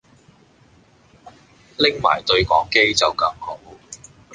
[1.77, 3.59] 拎埋對講機就更好